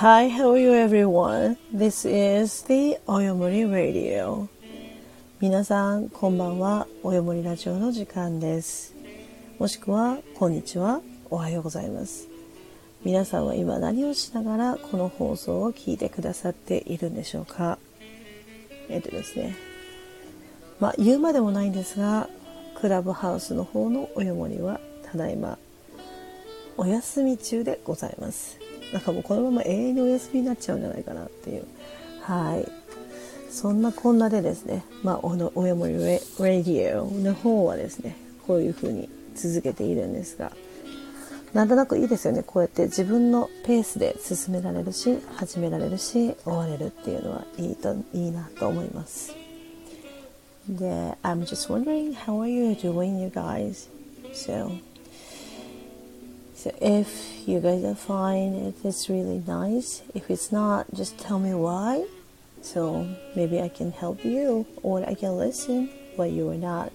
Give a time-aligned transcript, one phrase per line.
[0.00, 1.56] Hi, how are you everyone?
[1.74, 4.46] This is the Oyomori Radio.
[5.40, 6.86] 皆さん、こんばんは。
[7.02, 8.94] およもりラジオの時間です。
[9.58, 11.00] もしくは、こんにちは。
[11.30, 12.28] おはようございます。
[13.04, 17.80] 皆さんは今何をしながらこの放送を聞いてくださっているんでしょうか
[18.88, 19.56] えっとですね。
[20.78, 22.28] まあ、言うまでもないんですが、
[22.80, 24.78] クラブハウスの方のおよもりは、
[25.10, 25.58] ただいま、
[26.76, 28.67] お休み中でございます。
[28.92, 31.64] なんかもうこのまま永遠にお休みになっちゃうんじゃないかなっていう。
[32.22, 32.68] はい。
[33.50, 40.52] そんなこんなでですね、まあ、おの、おやもりラディオの方はですね、こういう風に続けているんですが、
[41.54, 42.42] なんとなくいいですよね。
[42.42, 49.34] こうやって自分のペースで進められるし、始められるし、終われるっていうのはいいと、いいなと思います。
[50.68, 50.84] で、
[51.22, 53.88] I'm just wondering how are you doing you guys?
[54.34, 54.78] So,
[56.58, 60.02] So if you guys are fine, it is really nice.
[60.12, 62.04] If it's not, just tell me why.
[62.62, 66.90] So maybe I can help you or I can listen why you are not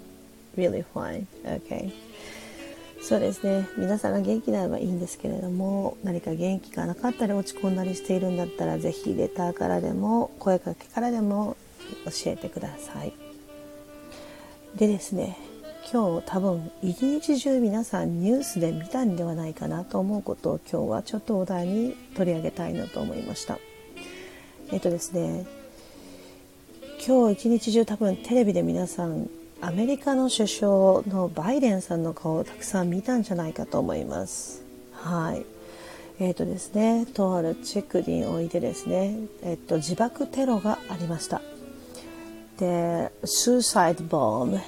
[0.57, 1.27] really fine.
[1.45, 1.93] Okay.
[3.01, 3.65] そうですね。
[3.77, 11.55] 皆さんが元気であればいいんですけれども、何か元気がなかったり落ち込んだりしているんだったら、ぜひレターからでも、声かけからでも
[12.05, 13.13] 教えてください。
[14.75, 15.37] でですね、
[15.91, 23.59] 今日多分一日中皆さんニュースで見たんではないかなと思うことを今日はちょっとお題に取り上げたいなと思いました。
[24.71, 25.45] えっとですね
[27.05, 29.29] 今日一日中多分テレビで皆さん
[29.61, 34.63] アメリカの首相のバイデンさんの顔をたくさん見たんじゃないかと思います。
[34.93, 35.45] はい。
[36.19, 41.41] えっ、とですねとある地区においてですね、えっ、と、自爆テロがありました。
[42.57, 44.59] で、スーサイドボム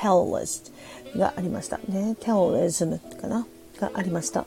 [0.00, 0.72] terrorist
[1.16, 3.46] がありましたね terrorism かな
[3.78, 4.46] がありました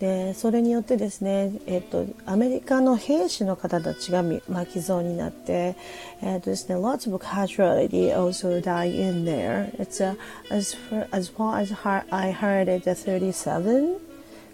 [0.00, 5.76] でそれによってですね、えっと、アメリカの兵士の方たちが巻き添えになって、
[6.22, 9.70] えっとですね、lots of casualty also die in there.
[9.76, 10.16] It's a,
[10.50, 11.74] as, for, as far as
[12.10, 13.98] I heard it, 37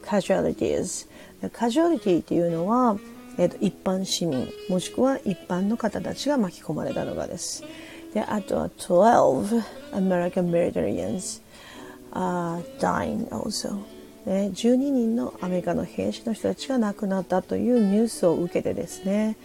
[0.04, 1.08] casualties.
[1.52, 2.98] casualty っていうのは、
[3.38, 7.62] えっと、一般市民、もしくは一般の方たちが巻き込まれたのがです。
[8.16, 9.62] で、あとは12
[9.92, 11.42] American militarians
[12.12, 13.76] are dying also.
[14.24, 19.36] ね、12人のアメリカの兵士の人たちが亡くなったというニュースを受けてですね、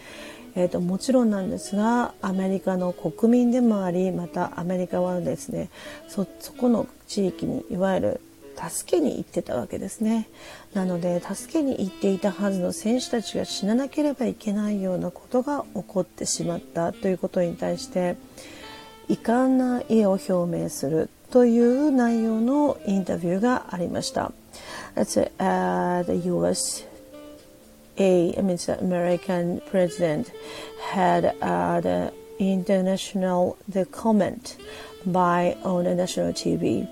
[0.54, 5.68] えーと、もちろんなんですがアメリカの国民でもありまたアメリカはですね
[6.08, 8.20] そこの地域にいわゆる
[8.56, 10.28] 助けに行ってたわけですね
[10.74, 18.16] なので助けに行っていたはずの選手たちが死ななければいけないようなことが起こってしまったということに対して
[19.12, 24.32] 遺憾な意を表明するという内容のインタビューがありました。
[24.94, 26.86] That's uh, the US
[27.98, 30.32] A, I mean, the American president
[30.92, 34.56] had uh, the international the comment
[35.04, 36.88] by on the national TV.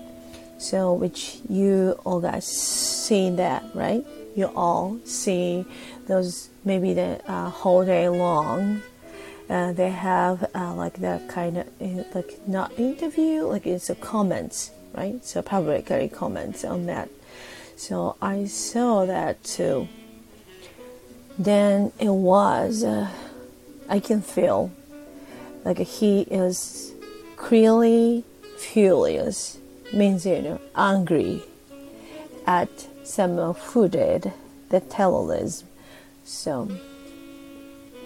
[0.59, 4.05] So, which you all guys seen that, right?
[4.35, 5.65] You all see
[6.05, 8.83] those maybe the uh, whole day long
[9.51, 13.95] uh, they have uh, like that kind of uh, like not interview like it's a
[13.95, 15.23] comments right?
[15.25, 17.09] So publicly comments on that.
[17.75, 19.87] So i saw that too.
[21.37, 23.09] Then it was uh,
[23.89, 24.71] i can feel
[25.65, 26.93] like he is
[27.35, 28.23] clearly
[28.57, 29.57] furious
[29.91, 31.43] means you know angry
[32.45, 32.69] at
[33.03, 34.31] some who did
[34.69, 35.67] the terrorism.
[36.23, 36.69] So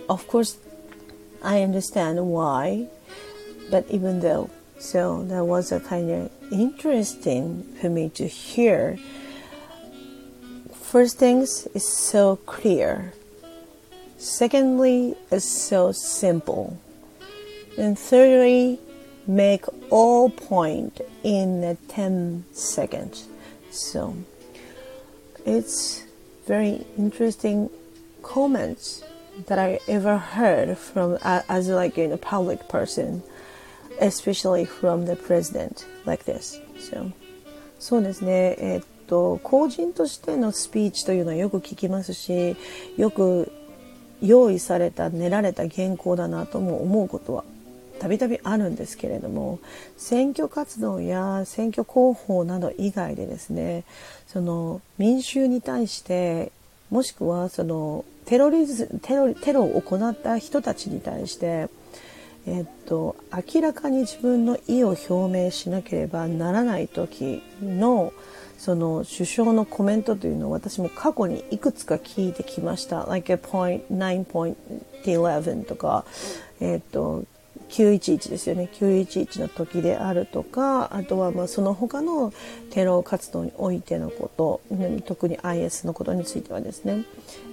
[0.09, 0.57] of course
[1.45, 2.87] I understand why,
[3.69, 8.97] but even though, so that was a kind of interesting for me to hear.
[10.73, 13.13] First things is so clear.
[14.17, 16.79] Secondly, it's so simple.
[17.77, 18.79] And thirdly,
[19.27, 23.27] make all point in 10 seconds.
[23.69, 24.15] So
[25.45, 26.05] it's
[26.47, 27.69] very interesting
[28.23, 29.03] comments
[29.47, 33.23] that I ever heard from uh, as like in a public person,
[33.99, 36.61] especially from the president like this.
[36.79, 37.11] So,
[37.79, 38.55] そうですね。
[38.59, 42.55] えー、っと公人としてのスピーチというのはよく聞きますし、
[42.97, 43.51] よく
[44.21, 47.43] 用意された練られた原稿だなとも思うことは
[47.99, 49.59] たびたびあるんですけれども
[49.97, 53.83] 選挙活動や選挙広報など以外でですね
[54.27, 56.51] その民衆に対して
[56.89, 61.69] もしくはそのテロリズテロテロを行った人たちに対して、
[62.47, 63.15] えっと、
[63.53, 68.13] 明らかに自分の意を表明しなければならない時の
[68.57, 73.05] その首相のコメントというのを私も過去にいくつか聞いてきました。
[73.05, 76.05] like a point, 9.11とか、
[76.59, 77.25] えっ、と、
[77.69, 78.69] 911ですよね。
[78.73, 82.33] 911の時であるとか、あとはまあその他の
[82.71, 84.61] テロ活動においてのこと、
[85.05, 87.03] 特に IS のことについてはですね、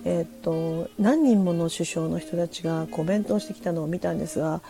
[0.05, 4.61] えっ、ー、と、何人もの首相の人たちがコメントをしてきたのを見たんですが、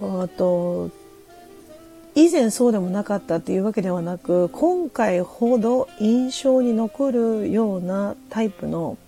[0.00, 0.90] あと、
[2.14, 8.98] 以前そうでもなかったっていうわけではなく今回ほど印象に残るようなタイプの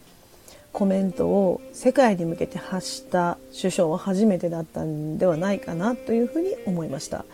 [0.72, 7.24] コメントを世界に向けて発した首相は初めてだったんではないかなというふうに思いました。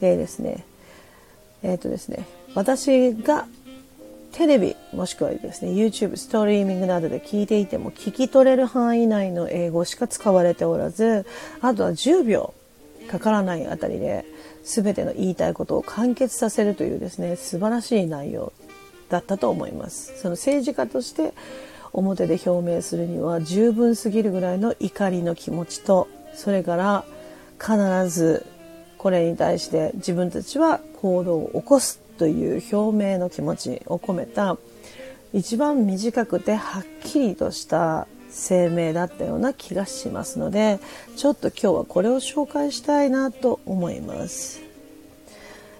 [0.00, 0.64] でですね、
[1.62, 3.46] えっ、ー、とですね、私が
[4.32, 11.26] テレビもしくはですね YouTube ストリーミングなどで聞いていても聞き取れる範囲内の英語しか使われておらず
[11.60, 12.54] あとは10秒
[13.10, 14.24] かからないあたりで
[14.64, 18.52] 全ての言いたいことを完結させるというですね素晴らしい内容
[19.10, 21.34] だったと思いますその政治家として
[21.92, 27.04] 表で表明するには十分すぎるぐらいの怒りの気持ちとそれから
[27.60, 28.46] 必ず
[28.98, 34.56] これに対して自分たちは行動を起こすという表明の気持ちを込めた
[35.32, 40.78] 一番短くてはっきりとした声明だったような気がしますので
[41.16, 44.62] ちょっと今日はこれを紹介したいなと思います。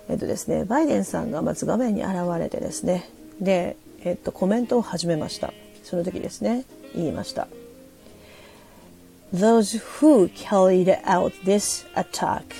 [0.08, 3.08] えっとですね、バイデンさんがまず画面に現れてですね
[3.40, 6.64] で、えっと、コメントを始めましたその時ですね、
[6.94, 7.48] 言いました。
[9.32, 12.54] Those who carried out this attack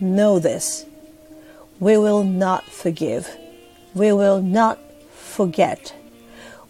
[0.00, 0.86] know this.
[1.80, 3.26] We will not forgive.
[3.94, 4.78] We will not
[5.12, 5.94] forget.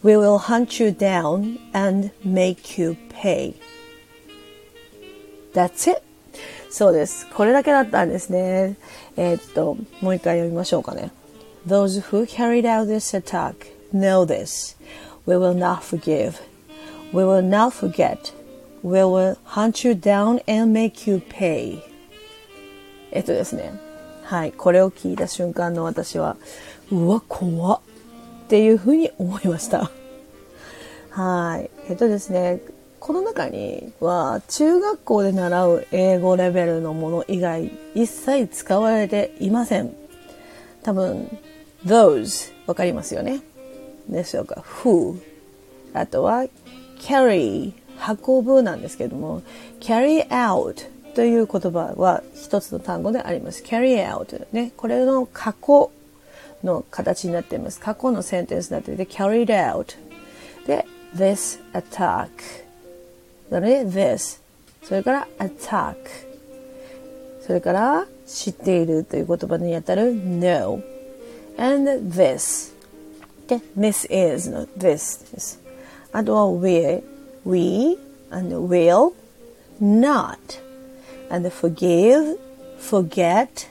[0.02, 3.54] We will hunt you down and make you pay.
[5.52, 6.02] That's it.
[6.70, 7.26] そうです。
[7.34, 8.76] これだけだったんですね。
[9.16, 11.10] えー、っと、もう一回読みましょうかね。
[11.66, 13.54] Those who carried out this attack
[13.92, 14.76] know this.
[15.26, 16.40] We will not forgive.
[17.12, 18.32] We will not forget.
[18.82, 21.82] We will hunt you down and make you pay.
[23.12, 23.72] えっとですね。
[24.24, 24.52] はい。
[24.52, 26.36] これを聞いた瞬間の私は、
[26.90, 27.80] うわ、怖っ。
[28.50, 29.92] っていうふうに思いました。
[31.10, 31.70] はい。
[31.88, 32.60] えっとですね、
[32.98, 39.94] この中には中学校で習う英語レベルのもの以外一切使われていません。
[40.82, 41.28] 多分、
[41.86, 43.40] those わかりますよね。
[44.10, 45.20] でしょうか？who
[45.92, 46.46] あとは
[47.00, 47.72] carry
[48.26, 49.42] 運ぶなんですけども
[49.80, 53.62] carry out という言葉は一つの単語であります。
[53.62, 54.72] carry out ね。
[54.76, 55.90] これの過去
[56.62, 57.80] の形になっています。
[57.80, 59.96] 過去のセンテンスになっていて、carried out。
[60.66, 62.28] で、this attack。
[63.50, 64.40] だね、this。
[64.82, 65.96] それから attack。
[67.42, 70.80] それから知っているという言葉にあたる no。
[71.58, 72.69] and this。
[73.58, 75.60] て this is の this です。
[76.12, 77.02] あとは we,
[77.44, 77.98] we
[78.30, 79.12] and will
[79.80, 80.38] not
[81.30, 82.38] and forgive,
[82.78, 83.68] forget,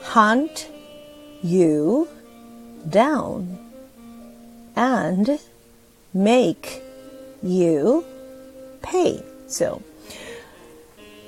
[0.00, 0.68] hunt
[1.42, 2.08] you
[2.88, 3.58] down
[4.76, 5.38] and
[6.14, 6.82] make
[7.42, 8.04] you
[8.82, 9.22] pay.
[9.48, 9.80] So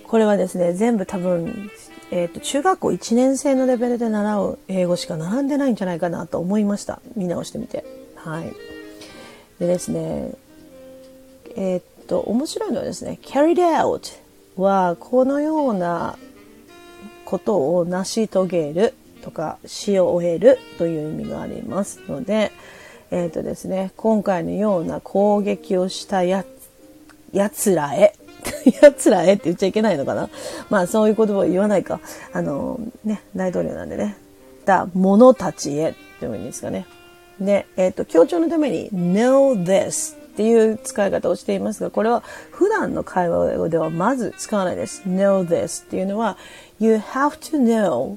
[0.07, 1.71] これはですね、全部多分
[2.11, 7.01] えっ、ー、と、中学校1年生のレベルで習う英語しか並んでないんじゃないかなと思いました。
[7.17, 7.85] 見直してみて。
[8.17, 8.53] はい。
[9.59, 10.33] でですね、
[11.57, 14.19] えっ、ー、と、面白いのはですね、carried out
[14.57, 16.19] はこのような
[17.25, 22.51] ことを成し遂げるとかし終えるという意味がありますので、
[23.13, 26.45] えっ、ー、とですね、今回のような攻撃をしたや、
[27.33, 28.15] やつらへ、
[28.83, 30.29] やつらへって言っちゃいけないのかな？
[30.69, 32.01] まあそういう言葉を言わないか。
[32.33, 34.17] あの、ね、大統領なんでね。
[34.65, 36.87] だ、者たちへっていう意味ですかね。
[37.41, 45.03] で、えっ、ー、と、強調のために know this っていう使い方をしていますが、これは普段の会話ではまず使わないです。
[45.03, 46.37] know this っていうのは
[46.79, 48.17] you have to know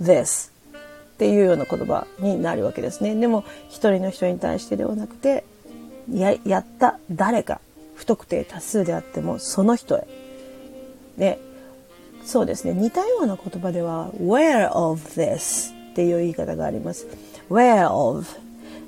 [0.00, 3.14] this っていうような言葉になるわけですね。
[3.14, 5.44] でも一人の人に対してではなくて
[6.12, 7.60] ややった誰か
[7.94, 10.06] 不特定多数であってもその人へ。
[11.16, 11.38] で
[12.24, 17.06] そうですね似たような言葉では where of this っていう言い方があります。
[17.50, 18.26] where of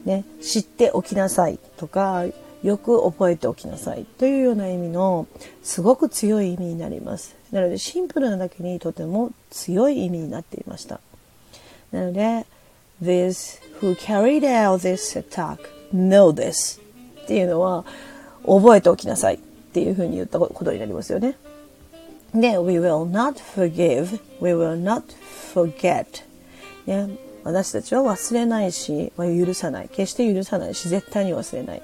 [0.04, 2.25] ね知っておきなさいとか
[2.62, 5.26] よく覚えておきなさいというような意味の
[5.62, 7.36] すごく強い意味になります。
[7.52, 11.00] なのでシンプルなだけにとても強い意味になっていました。
[11.92, 12.44] なので、
[13.02, 15.58] These who carried out this attack
[15.94, 16.80] know this
[17.22, 17.84] っていうのは
[18.47, 19.38] 覚えておきなさいっ
[19.73, 21.37] ていうふうに言ったことになりますよね。
[22.35, 25.03] で、We will not forgive, we will not
[25.55, 26.07] forget
[26.87, 27.09] ね、
[27.45, 29.88] 私たちは忘れないし、許さない。
[29.88, 31.83] 決して許さないし、絶対に忘れない。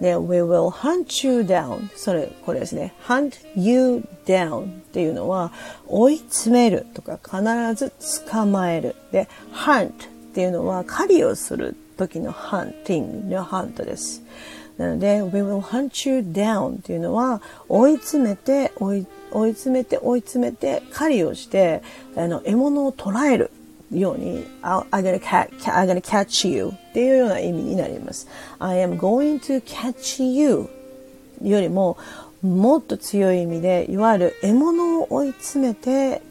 [0.00, 1.88] で、we will hunt you down.
[1.94, 2.94] それ、これですね。
[3.06, 5.52] hunt you down っていうのは、
[5.86, 7.42] 追い詰めるとか、必
[7.74, 7.92] ず
[8.30, 8.96] 捕まえる。
[9.12, 9.92] で、hunt っ
[10.32, 14.22] ていうのは、狩りをする時の hunting の hunt です。
[14.80, 21.82] なので、we will hunt you down っていうのは、追い詰めて、追い、詰めて、追い詰めて、狩りをして、
[22.16, 23.50] あの、獲物を捕らえる
[23.92, 25.20] ように、I'm gonna,
[26.00, 28.26] catch, you っていうような意味になります。
[28.58, 30.70] I am going to catch you
[31.42, 31.98] よりも、
[32.40, 36.22] もっと強い意味で、いわゆる獲物を追い詰めて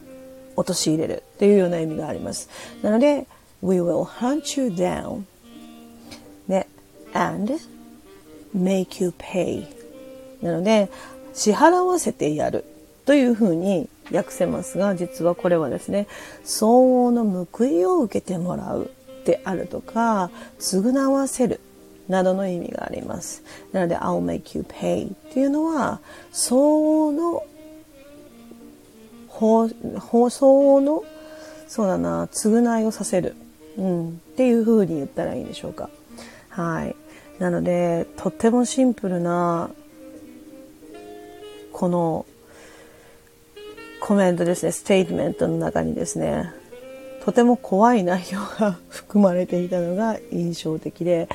[0.56, 2.48] 陥れるっていうような意味があります。
[2.82, 3.28] なので、
[3.62, 5.22] we will hunt you down
[6.48, 6.66] ね、
[7.14, 7.54] and
[8.56, 9.66] make you pay
[10.42, 10.90] なので、
[11.34, 12.64] 支払わせてやる
[13.04, 16.06] というふうに訳せますが、実はこれはですね、
[16.44, 18.90] 相応の報いを受けてもらう
[19.24, 21.60] であるとか、償わせる
[22.08, 23.42] などの意味があります。
[23.72, 26.00] なので、I'll make you pay っていうのは、
[26.32, 27.44] 相応の
[29.28, 29.68] 放
[30.30, 31.04] 送の、
[31.68, 33.34] そうだな、償いをさせる。
[33.78, 34.08] うん。
[34.08, 35.88] っていう風に言ったらいいんでしょうか。
[36.48, 36.96] はい。
[37.40, 39.70] なので、とってもシンプルな、
[41.72, 42.26] この
[44.00, 46.52] コメントですね、ステートメントの中にですね、
[47.24, 51.28] とても怖い内容が 含まれていたのが印象的で、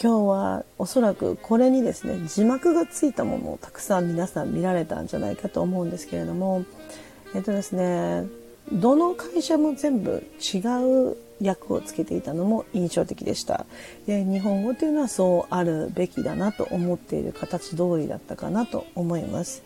[0.00, 6.64] 今日はおそらくこれにですね、字幕がついたものをたくさん皆さん見られたんじゃないかと思うんですけれども、
[7.34, 8.26] えっとですね、
[8.70, 10.58] どの会社も全部違
[11.08, 13.66] う訳をつけていたのも印象的でした。
[14.06, 19.62] で日本語というのはそうあるべきだなと思っている形通りだったかなと思います。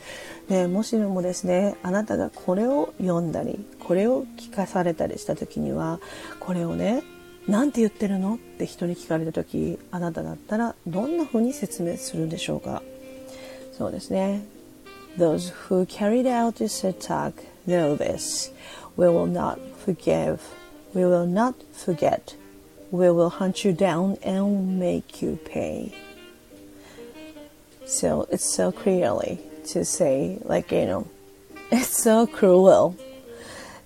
[0.48, 6.00] でもしもですね、あなたがこれを読んだり、これを聞かされたりした時には、
[6.40, 7.02] これをね、
[7.46, 12.82] なんて言ってるのって人に聞かれた時、あなただったらどんな風に説明するんでしょうか
[13.72, 14.44] そうですね。
[15.18, 17.34] Those who carried out this attack
[17.66, 18.52] know this.
[18.96, 20.38] We will not forgive
[20.94, 22.36] We will not forget.
[22.90, 25.94] We will hunt you down and make you pay.
[27.86, 31.06] So it's so clearly to say, like, you know,
[31.70, 32.96] it's so cruel.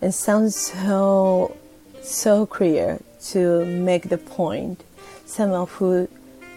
[0.00, 1.56] It sounds so,
[2.02, 4.82] so clear to make the point.
[5.24, 6.08] Someone who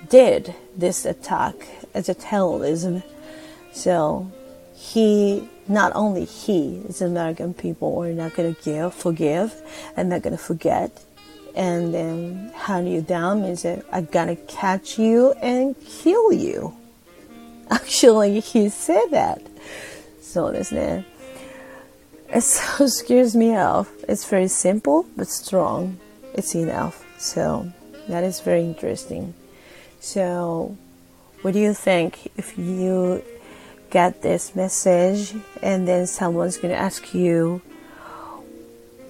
[0.10, 1.56] did this attack
[1.94, 3.03] as a terrorism.
[3.72, 4.32] So
[4.75, 9.54] he not only he, it's American people, are not going to give, forgive,
[9.96, 10.92] and not going to forget.
[11.56, 16.76] And then hunt you down means that I'm going to catch you and kill you.
[17.70, 19.42] Actually, he said that.
[20.22, 21.06] So this man,
[22.34, 23.92] it so scares me off.
[24.08, 26.00] It's very simple but strong.
[26.34, 27.06] It's enough.
[27.20, 27.72] So
[28.08, 29.36] that is very interesting.
[30.00, 30.78] So,
[31.42, 33.22] what do you think if you
[33.89, 37.62] get this message and then someone's going to ask you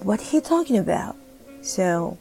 [0.02, 1.16] what he talking about?
[1.62, 2.18] So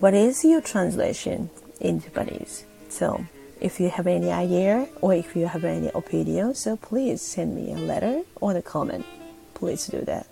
[0.00, 1.50] what is your translation
[1.80, 2.64] in japanese?
[2.88, 3.24] So
[3.60, 7.72] if you have any idea or if you have any opinion so please send me
[7.72, 9.06] a letter or a comment.
[9.54, 10.26] Please do that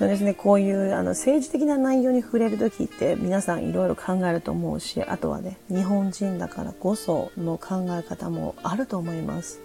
[0.00, 9.60] そうですね、こういうあの政治的な内容に触れる時って皆さんいろいろ考えると思うし、あとはね、日本人だからこその考え方もあると思います。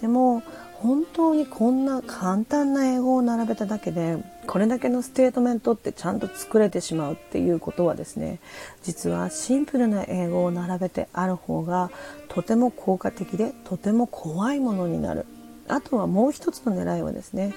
[0.00, 0.44] でも、
[0.74, 8.38] 本当にこんな簡単な英語を並べただけで、これだけのステートメントってちゃんと作れてしまうっていうことはですね、
[8.84, 11.90] 実はシンプルな英語を並べてある方が
[12.28, 15.26] とても効果的でとても怖いものになる。
[15.66, 17.54] あとはもう一つの狙いはですね、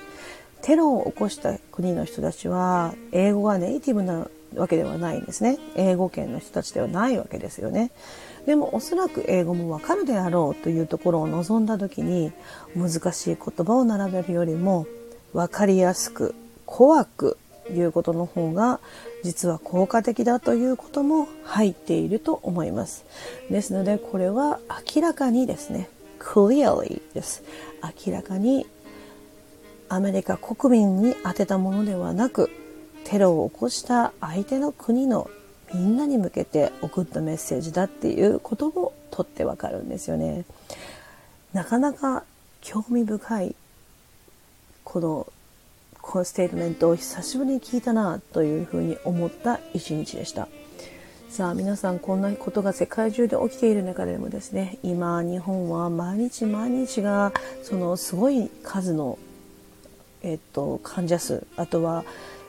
[0.64, 5.60] テロを起こした国の人たちは英語がネイティブなわけではないんですね。
[5.76, 7.92] 英語圏の人たちではないわけですよね。
[8.46, 12.32] でもおそらく英語もわかるであろうというところを望んだ時に
[12.76, 14.86] 難しい言葉を並べるよりも
[15.34, 16.34] 分かりやすく
[16.66, 17.38] 怖く
[17.70, 18.80] 言うことの方が
[19.24, 23.06] 実は効果的だということも入っていると思います。
[23.50, 24.60] ですのでこれは
[24.96, 25.90] 明らかにですね
[26.20, 27.44] clearly です
[28.06, 28.66] 明らかに
[29.94, 32.50] アメリカ国民に宛てたものではなく
[33.04, 35.30] テロを起こした相手の国の
[35.72, 40.46] みんなに向けて送ったメッセージだっていうこともとってわかるんですよね。
[41.54, 42.24] なかなか
[42.62, 43.56] 興味深い
[44.84, 45.28] この
[46.02, 50.48] このステートメントを久しぶりに聞いたなというふうに思った一日でした。
[51.30, 57.32] さあ皆さんこんなことが世界中で起きている中でもですね今日本は毎日毎日が
[57.62, 59.20] そのすごい数の
[60.24, 62.04] えっと、患者数、あとは、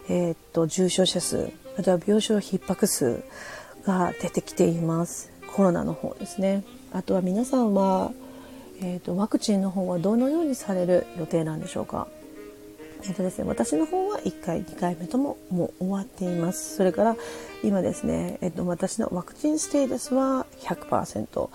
[0.09, 3.25] えっと、重症者数あとは病床逼迫数
[3.85, 5.33] が出てきています。
[5.55, 6.63] コロナの方ですね。
[6.93, 8.13] あとは皆さんは、
[8.81, 12.07] えーと、ワクチンの方はどのようにされる予定なんでしょうか。
[13.07, 17.17] えっとですね、私の方は1回2回目とももう終わっていますそれから
[17.63, 21.51] 今ですね、えっと、私のワクチンステータスは100%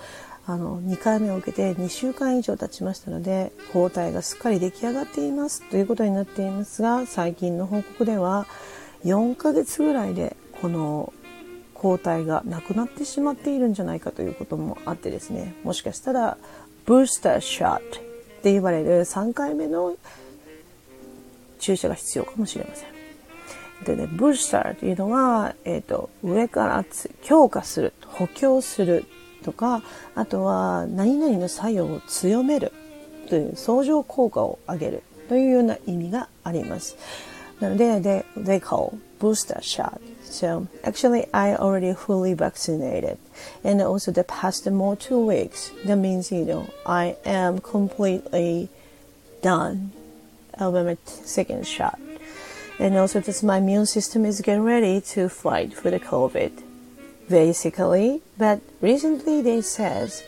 [0.46, 8.48] あの2回目を受けて2週間以上経ちましたので抗体がすっかり出来上がっていますということになっていますが最近の報告では
[9.06, 11.14] 4ヶ月ぐらいでこの
[11.74, 16.38] 抗体がなくなってしまっているんじゃないかということもあってですねもしかしたら
[16.86, 18.00] ブースターショット
[18.40, 19.96] って言われる3回目の
[21.60, 22.90] 注射が必要かもしれません。
[23.86, 26.84] でね、ブースターというのは、えっ、ー、と、上から
[27.22, 29.06] 強化する、補強する
[29.44, 29.82] とか
[30.16, 32.74] あとは何々の作用を強める
[33.30, 36.98] という相乗効果を上げるというような意味があります。
[37.60, 40.00] なので、they, they call booster shot.
[40.24, 43.18] So actually, I already fully vaccinated,
[43.64, 45.72] and also the past more two weeks.
[45.86, 48.70] That means you know I am completely
[49.42, 49.92] done
[50.58, 52.00] of my second shot,
[52.80, 56.69] and also this my immune system is getting ready to fight for the COVID
[57.30, 58.22] basically.
[58.38, 60.24] But recently they says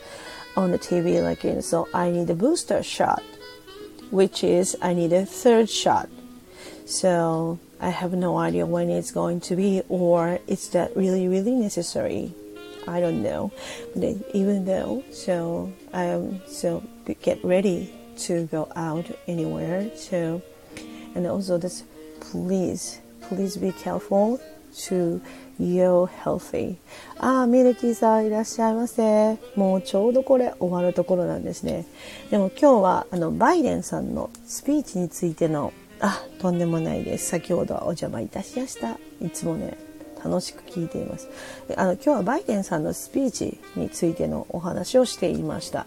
[0.56, 3.22] on the TV like you know, so I need a booster shot,
[4.10, 6.08] which is I need a third shot
[6.92, 11.54] so I have no idea when it's going to be or is that really, really
[11.54, 12.34] necessary.
[12.86, 13.52] I don't know.
[13.94, 16.82] But even though, so I am so
[17.22, 19.90] get ready to go out anywhere.
[19.96, 20.42] So,
[21.14, 21.84] and also this,
[22.20, 24.40] please, please be careful
[24.74, 25.20] to
[25.58, 26.76] you healthy.
[27.18, 29.36] ああ、ミルキーさんいらっしゃいませ。
[29.56, 31.86] もうちょうどこれ終わるところなんですね。
[32.30, 39.78] でも今日はあのバイデンさんのスピーチについてのあとんでもないです先ほどはお邪魔いたしましたいつもね
[40.22, 41.28] 楽しく聞いています
[41.76, 45.86] あの今日はバイデンさんのスピーチについてのお話をしていました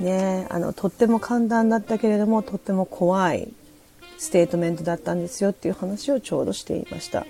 [0.00, 3.52] ねあのとっても簡単だったけれどもとっても怖い
[4.16, 7.26] ステートメントだったんですよっていう話をちょうどしていました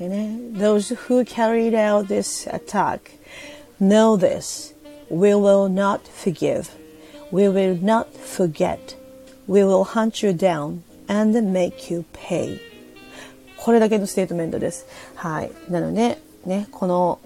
[0.00, 3.12] でね Those who carried out this attack
[3.80, 4.74] know this
[5.08, 6.70] we will not forgive
[7.30, 8.98] we will not forget
[9.50, 12.60] We will hunt you down and make you pay.
[13.56, 14.86] これだけのステートメントです。
[15.16, 15.50] はい。
[15.68, 17.18] なので、ね、この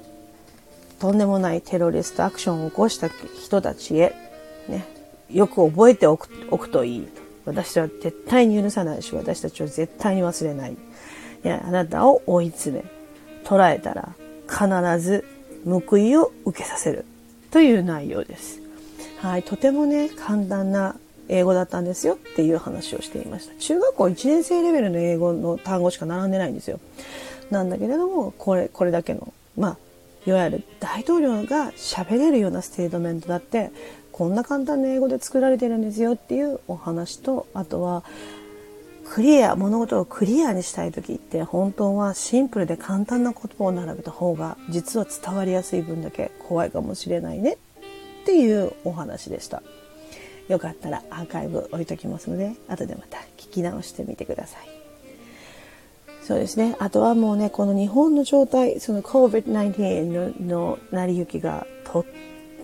[1.00, 4.14] とんでもないテロリストアクションを起こした人たちへ、
[4.70, 4.86] ね、
[5.30, 7.08] よく覚えておくおくといい
[7.44, 10.76] 私は絶対に許さないし、私たちは絶対に忘れない。
[11.44, 12.84] いや、あなたを追い詰め、
[13.44, 14.14] 捉えたら
[14.48, 15.24] 必ず
[15.64, 17.04] 報いを受けさせる
[17.50, 18.60] という内容です。
[19.20, 20.96] はい、とてもね、簡単な
[21.28, 23.54] 英語だったんですよっていう話をしていました。
[23.56, 26.80] 中学校1年生レベルの英語の単語しか並んでないんですよ。
[27.50, 29.78] なんだけれども、これ、これだけの、まあ、
[30.26, 33.70] いわゆる大統領が喋れるようなステートメントだって、
[34.12, 38.04] こんな簡単な英語で作られてるんですよっていうお話と、あとは、
[39.06, 49.62] クリア、物事をクリアにしたい時って本当はシンプルで簡単な言葉を並べた方が実は伝わりやすい分だけ怖いかもしれないねっていうお話でした。
[50.48, 54.68] よかったらアーカイブ置いときますので後でまた聞き直してみてください
[56.22, 62.04] そうですねあとはもうねこの日本の状態その COVID-19 のの成り行きがとっ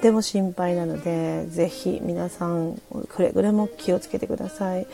[0.00, 4.86] ても心配なのでぜひ皆さんくれぐれも気をつけてください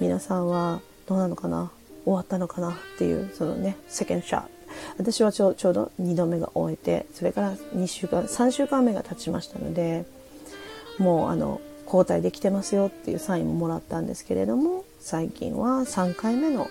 [0.00, 1.70] 皆さんはどうなのかな？
[2.04, 2.70] 終わったのかな？
[2.70, 4.42] っていうそのねセカンドシャー
[4.98, 10.04] 私はちょちょうど2度目が終えてそれから2週間3週間目が経ちましたので
[10.98, 16.68] もうあの交代できてますよっていうサインももらったんですけれども最近は3回目の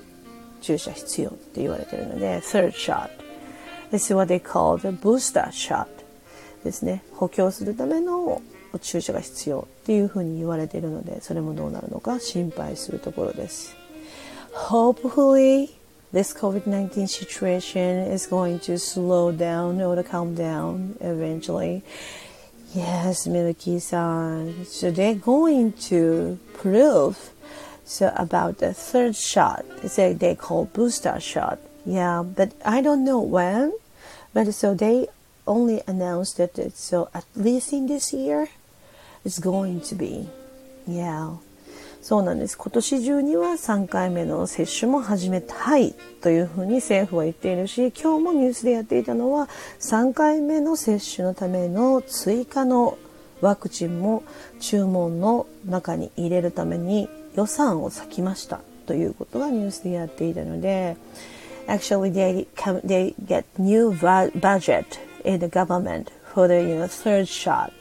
[0.62, 3.10] 注射必要って言われてるので third shot
[3.92, 5.88] This is what they call the booster shot
[6.64, 7.04] ですね。
[7.12, 8.42] 補強するための
[8.82, 13.76] 注射が必要っていうふうに言われているのでそれもどうなるのか心配するところです。
[14.54, 15.76] Hopefully
[16.12, 21.84] this COVID-19 situation is going to slow down or to calm down eventually
[22.74, 24.66] Yes, Milky-san.
[24.66, 27.30] So they're going to prove
[27.86, 29.64] so about the third shot.
[29.84, 31.60] They they call booster shot.
[31.86, 33.74] Yeah, but I don't know when.
[34.34, 35.08] But so they
[35.46, 38.48] only announced that it's so at least in this year,
[39.24, 40.30] it's going to be.
[40.88, 41.38] Yeah.
[42.04, 42.58] そうなんです。
[42.58, 49.48] 今年中には3回目の接種も始めたいというふうに政府は言っているし、今日もニュースでやっていたのは
[49.80, 52.98] 3回目の接種のための追加の
[53.40, 54.24] ワクチンも
[54.60, 60.98] 注文の中に入れるために予算を割きましたということがニュースでやっていたので、
[61.68, 64.84] actually they come, they get new budget
[65.24, 67.72] in the government for the you know third shot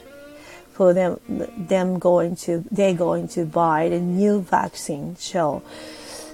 [0.72, 5.62] for them them going to they going to buy the new vaccine so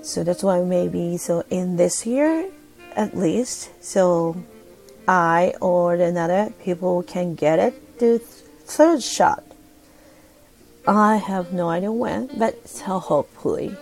[0.02, 2.48] so that's why maybe so in this year
[2.96, 4.36] at least so
[5.08, 9.42] I or another people can get it the third shot.
[10.86, 13.74] I have no idea when but so hopefully.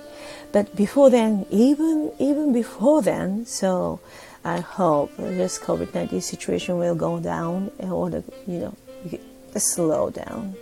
[0.52, 3.98] But before then even even before then so
[4.44, 8.74] I hope this COVID 19 situation will go down or the, you know,
[9.60, 10.54] slow down.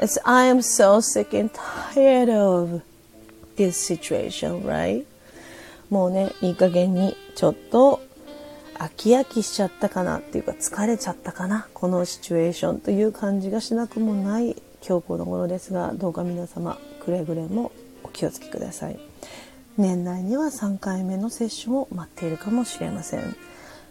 [0.00, 2.82] It's, I am so sick and tired of
[3.56, 5.04] this situation, right?
[5.90, 8.00] もうね、いい加減にちょっと
[8.74, 18.98] 飽き飽きしちゃったかなっていうか疲れちゃったかなこのシチュエーションという感じがしなくもない今日この頃ですがどうか皆様くれぐれもお気をつけください。
[19.78, 23.36] 年内には3回目の接種を待っているかもしれません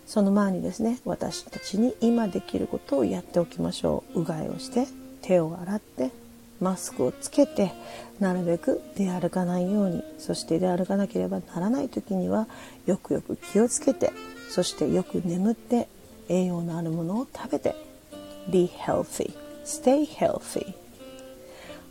[0.05, 4.21] その前にですね私たちに今できることをやっておきましょう。
[4.21, 4.87] うがいをして
[5.21, 6.11] 手を洗って
[6.61, 7.71] マスクをつけて
[8.19, 12.47] なるべく出歩かないようにそして出歩かなければならない時には
[12.85, 14.11] よくよく気をつけて
[14.49, 15.89] そしてよく眠って
[16.29, 17.75] 栄養のあるものを食べて
[18.49, 19.33] Be healthy
[19.65, 20.75] stay healthy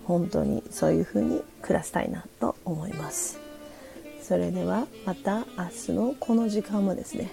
[0.04, 3.40] 本当にそういうふうに暮らしたいなと思います。
[4.22, 7.30] それではまた明日のこの時間もですね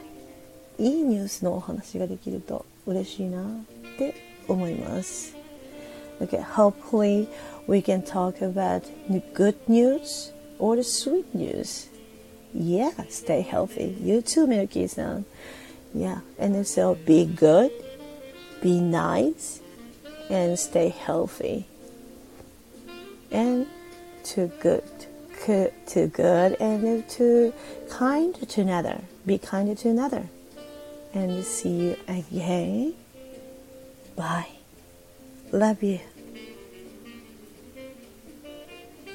[0.81, 3.45] いいニュースのお話ができると嬉しいなっ
[3.99, 4.15] て
[4.47, 5.35] 思います。
[6.19, 7.27] Okay, hopefully
[7.67, 11.87] we can talk about the good news or the sweet news.
[12.55, 13.95] Yeah, stay healthy.
[14.01, 15.25] You too, Miyuki-san.
[15.93, 17.71] Yeah, and so be good,
[18.63, 19.61] be nice,
[20.31, 21.67] and stay healthy.
[23.31, 23.67] And
[24.33, 24.83] to good,
[25.45, 27.53] to good, and to
[27.87, 29.01] kind to another.
[29.27, 30.25] Be kind to another.
[31.13, 32.93] And see you again.
[34.15, 34.47] Bye.
[35.51, 35.99] Love you.